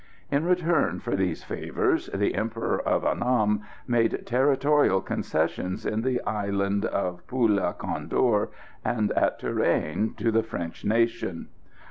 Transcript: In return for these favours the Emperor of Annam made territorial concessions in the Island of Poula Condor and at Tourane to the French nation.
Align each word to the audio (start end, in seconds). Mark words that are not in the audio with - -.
In 0.31 0.45
return 0.45 0.99
for 0.99 1.15
these 1.15 1.43
favours 1.43 2.07
the 2.11 2.33
Emperor 2.33 2.79
of 2.81 3.05
Annam 3.05 3.61
made 3.87 4.25
territorial 4.25 4.99
concessions 4.99 5.85
in 5.85 6.01
the 6.01 6.19
Island 6.25 6.85
of 6.85 7.21
Poula 7.27 7.77
Condor 7.77 8.49
and 8.83 9.11
at 9.11 9.37
Tourane 9.37 10.15
to 10.17 10.31
the 10.31 10.41
French 10.41 10.83
nation. 10.83 11.49